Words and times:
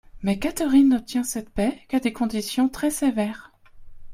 Mais 0.23 0.39
Catherine 0.39 0.89
n'obtint 0.89 1.21
cette 1.23 1.51
paix 1.51 1.79
qu'à 1.87 1.99
des 1.99 2.11
conditions 2.11 2.67
très-sévères. 2.69 3.51